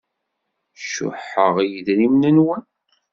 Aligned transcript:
Cuḥet 0.91 1.55
i 1.63 1.65
yidrimen-nwen. 1.71 2.63